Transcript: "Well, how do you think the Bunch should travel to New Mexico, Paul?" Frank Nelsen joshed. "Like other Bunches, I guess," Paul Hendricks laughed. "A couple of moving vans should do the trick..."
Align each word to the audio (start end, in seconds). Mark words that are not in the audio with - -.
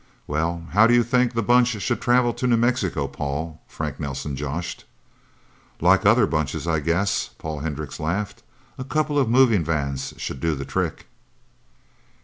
"Well, 0.25 0.65
how 0.71 0.87
do 0.87 0.95
you 0.95 1.03
think 1.03 1.31
the 1.33 1.43
Bunch 1.43 1.79
should 1.79 2.01
travel 2.01 2.33
to 2.33 2.47
New 2.47 2.57
Mexico, 2.57 3.07
Paul?" 3.07 3.61
Frank 3.67 3.99
Nelsen 3.99 4.35
joshed. 4.35 4.85
"Like 5.79 6.07
other 6.07 6.25
Bunches, 6.25 6.67
I 6.67 6.79
guess," 6.79 7.29
Paul 7.37 7.59
Hendricks 7.59 7.99
laughed. 7.99 8.41
"A 8.79 8.83
couple 8.83 9.19
of 9.19 9.29
moving 9.29 9.63
vans 9.63 10.15
should 10.17 10.39
do 10.39 10.55
the 10.55 10.65
trick..." 10.65 11.05